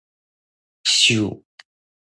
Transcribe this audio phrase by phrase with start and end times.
[0.95, 1.43] 守